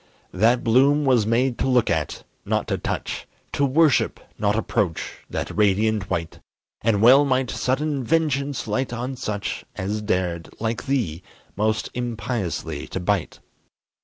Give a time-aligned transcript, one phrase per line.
[0.33, 5.55] That bloom was made to look at, not to touch; To worship, not approach, that
[5.55, 6.39] radiant white;
[6.81, 11.21] And well might sudden vengeance light on such As dared, like thee,
[11.55, 13.41] most impiously to bite.